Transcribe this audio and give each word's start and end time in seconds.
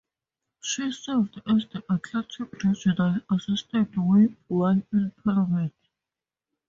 She 0.61 0.91
served 0.93 1.41
as 1.45 1.67
the 1.71 1.83
Atlantic 1.87 2.63
Regional 2.63 3.19
Assistant 3.31 3.91
Whip 3.95 4.31
while 4.47 4.81
in 4.91 5.11
Parliament. 5.23 5.73